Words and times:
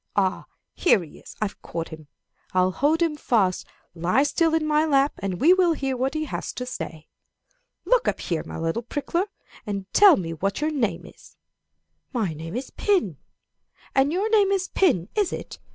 Ah, 0.15 0.47
here 0.73 1.03
he 1.03 1.19
is 1.19 1.35
I've 1.43 1.61
caught 1.61 1.89
him! 1.89 2.07
I'll 2.53 2.71
hold 2.71 3.03
him 3.03 3.15
fast. 3.15 3.67
Lie 3.93 4.23
still 4.23 4.55
in 4.55 4.65
my 4.65 4.83
lap, 4.83 5.13
and 5.19 5.39
we 5.39 5.53
will 5.53 5.73
hear 5.73 5.95
what 5.95 6.15
he 6.15 6.25
has 6.25 6.51
to 6.53 6.65
say. 6.65 7.07
"'Look 7.85 8.07
up 8.07 8.19
here, 8.19 8.43
my 8.43 8.57
little 8.57 8.81
prickler, 8.81 9.27
and 9.63 9.85
tell 9.93 10.17
me 10.17 10.33
what 10.33 10.59
your 10.59 10.71
name 10.71 11.05
is. 11.05 11.37
My 12.13 12.33
name 12.33 12.55
is 12.55 12.71
pin. 12.71 13.17
Ah, 13.95 14.01
your 14.01 14.27
name 14.31 14.49
is 14.49 14.69
pin, 14.69 15.07
is 15.13 15.31
it? 15.31 15.59